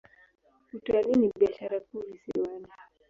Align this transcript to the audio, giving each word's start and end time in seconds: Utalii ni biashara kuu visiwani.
Utalii 0.73 1.11
ni 1.17 1.29
biashara 1.39 1.79
kuu 1.79 1.99
visiwani. 2.01 2.67